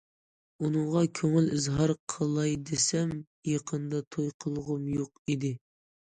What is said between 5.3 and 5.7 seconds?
ئىدى.